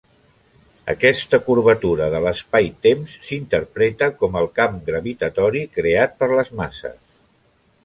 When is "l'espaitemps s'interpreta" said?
2.27-4.09